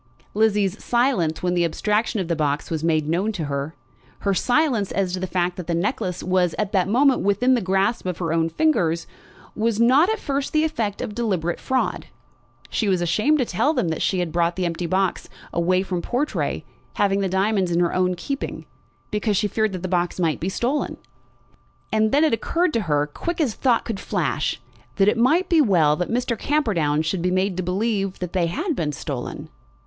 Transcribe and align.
Lizzie's 0.33 0.83
silence 0.83 1.43
when 1.43 1.53
the 1.53 1.63
abstraction 1.63 2.19
of 2.19 2.27
the 2.27 2.35
box 2.35 2.71
was 2.71 2.83
made 2.83 3.07
known 3.07 3.31
to 3.33 3.43
her, 3.45 3.75
her 4.21 4.33
silence 4.33 4.91
as 4.91 5.13
to 5.13 5.19
the 5.19 5.27
fact 5.27 5.57
that 5.57 5.67
the 5.67 5.75
necklace 5.75 6.23
was 6.23 6.55
at 6.57 6.71
that 6.71 6.87
moment 6.87 7.21
within 7.21 7.53
the 7.53 7.61
grasp 7.61 8.07
of 8.07 8.17
her 8.17 8.33
own 8.33 8.49
fingers, 8.49 9.05
was 9.55 9.79
not 9.79 10.09
at 10.09 10.17
first 10.17 10.53
the 10.53 10.63
effect 10.63 11.03
of 11.03 11.13
deliberate 11.13 11.59
fraud. 11.59 12.07
She 12.71 12.87
was 12.87 12.99
ashamed 12.99 13.37
to 13.37 13.45
tell 13.45 13.75
them 13.75 13.89
that 13.89 14.01
she 14.01 14.25
brought 14.25 14.55
the 14.55 14.63
box 14.87 15.29
empty 15.53 15.83
from 15.83 16.01
Portray, 16.01 16.65
having 16.95 17.19
the 17.19 17.29
diamonds 17.29 17.69
in 17.69 17.79
her 17.79 17.93
own 17.93 18.15
keeping 18.15 18.65
because 19.11 19.37
she 19.37 19.45
had 19.45 19.53
feared 19.53 19.71
that 19.73 19.83
the 19.83 19.87
box 19.87 20.19
might 20.19 20.39
be 20.39 20.49
stolen. 20.49 20.97
And 21.93 22.11
then 22.11 22.23
it 22.23 22.33
occurred 22.33 22.73
to 22.73 22.81
her, 22.89 23.05
quick 23.05 23.39
as 23.39 23.53
thought 23.53 23.85
could 23.85 23.99
flash, 23.99 24.59
that 24.95 25.07
it 25.07 25.15
might 25.15 25.47
be 25.47 25.61
well 25.61 25.95
that 25.97 26.09
Mr. 26.09 26.35
Camperdown 26.35 27.03
should 27.03 27.21
be 27.21 27.29
made 27.29 27.55
to 27.57 27.61
believe 27.61 28.17
that 28.17 28.33
they 28.33 28.47
had 28.47 28.75
been 28.75 28.93
stolen. 28.93 29.49